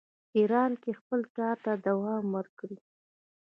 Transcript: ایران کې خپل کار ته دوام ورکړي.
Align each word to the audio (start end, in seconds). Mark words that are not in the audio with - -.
ایران 0.37 0.71
کې 0.81 0.91
خپل 0.99 1.21
کار 1.37 1.55
ته 1.65 1.71
دوام 1.87 2.25
ورکړي. 2.37 2.77